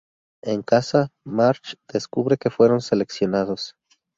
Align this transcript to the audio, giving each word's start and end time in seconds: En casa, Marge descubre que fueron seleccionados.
En 0.41 0.63
casa, 0.63 1.09
Marge 1.23 1.75
descubre 1.87 2.35
que 2.35 2.49
fueron 2.49 2.81
seleccionados. 2.81 3.75